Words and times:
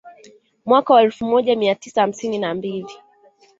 Mwaka 0.65 0.93
wa 0.93 1.01
elfu 1.01 1.25
moja 1.25 1.55
mia 1.55 1.75
tisa 1.75 2.01
hamsini 2.01 2.37
na 2.37 2.53
mbili 2.53 2.93